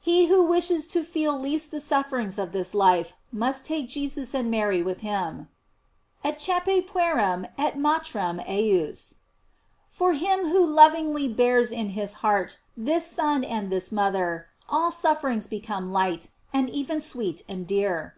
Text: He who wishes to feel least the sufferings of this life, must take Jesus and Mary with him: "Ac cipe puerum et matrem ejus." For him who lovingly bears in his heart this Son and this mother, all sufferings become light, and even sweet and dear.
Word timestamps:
He 0.00 0.28
who 0.28 0.44
wishes 0.44 0.86
to 0.86 1.04
feel 1.04 1.38
least 1.38 1.70
the 1.72 1.78
sufferings 1.78 2.38
of 2.38 2.52
this 2.52 2.72
life, 2.74 3.12
must 3.30 3.66
take 3.66 3.86
Jesus 3.86 4.32
and 4.34 4.50
Mary 4.50 4.82
with 4.82 5.00
him: 5.00 5.48
"Ac 6.24 6.36
cipe 6.38 6.86
puerum 6.88 7.46
et 7.58 7.76
matrem 7.76 8.42
ejus." 8.48 9.16
For 9.90 10.14
him 10.14 10.48
who 10.48 10.64
lovingly 10.64 11.28
bears 11.28 11.70
in 11.70 11.90
his 11.90 12.14
heart 12.24 12.56
this 12.78 13.06
Son 13.08 13.44
and 13.44 13.68
this 13.70 13.92
mother, 13.92 14.46
all 14.70 14.90
sufferings 14.90 15.46
become 15.46 15.92
light, 15.92 16.30
and 16.50 16.70
even 16.70 16.98
sweet 16.98 17.42
and 17.46 17.66
dear. 17.66 18.14